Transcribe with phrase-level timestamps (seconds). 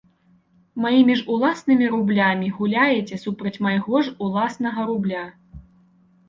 [0.85, 5.23] Маімі ж уласнымі рублямі гуляеце супраць майго ж уласнага рубля.